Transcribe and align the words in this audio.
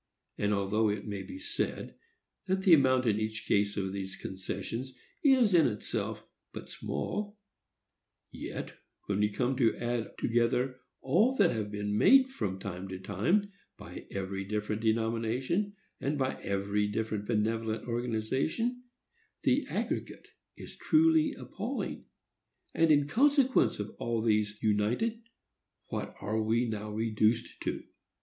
And 0.39 0.51
although 0.51 0.89
it 0.89 1.05
may 1.05 1.21
be 1.21 1.37
said 1.37 1.93
that 2.47 2.63
the 2.63 2.73
amount 2.73 3.05
in 3.05 3.19
each 3.19 3.45
case 3.45 3.77
of 3.77 3.93
these 3.93 4.15
concessions 4.15 4.95
is 5.21 5.53
in 5.53 5.67
itself 5.67 6.25
but 6.53 6.69
small, 6.71 7.37
yet, 8.31 8.73
when 9.05 9.19
we 9.19 9.29
come 9.29 9.55
to 9.57 9.77
add 9.77 10.17
together 10.17 10.79
all 11.01 11.35
that 11.35 11.51
have 11.51 11.69
been 11.69 11.95
made 11.95 12.29
from 12.31 12.57
time 12.57 12.87
to 12.87 12.97
time 12.97 13.51
by 13.77 14.07
every 14.09 14.43
different 14.43 14.81
denomination, 14.81 15.75
and 15.99 16.17
by 16.17 16.33
every 16.41 16.87
different 16.87 17.27
benevolent 17.27 17.87
organization, 17.87 18.81
the 19.43 19.67
aggregate 19.69 20.29
is 20.57 20.75
truly 20.75 21.35
appalling; 21.35 22.05
and, 22.73 22.89
in 22.89 23.07
consequence 23.07 23.77
of 23.77 23.91
all 23.99 24.19
these 24.23 24.57
united, 24.63 25.21
what 25.89 26.15
are 26.19 26.41
we 26.41 26.65
now 26.67 26.89
reduced 26.89 27.61
to? 27.61 27.83